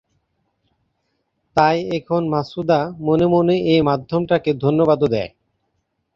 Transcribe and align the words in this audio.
তাই 1.57 1.77
এখন 1.97 2.21
মাছুদা 2.29 2.79
মনে 2.99 3.25
মনে 3.27 3.55
এ 3.67 3.75
মাধ্যমটাকে 3.81 4.51
ধন্যবাদও 4.55 5.07
দেয়। 5.07 5.31